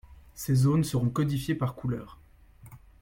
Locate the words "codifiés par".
1.11-1.75